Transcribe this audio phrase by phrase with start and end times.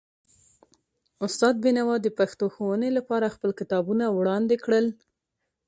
[1.25, 4.85] استاد بینوا د پښتو ښوونې لپاره خپل کتابونه وړاندې کړل.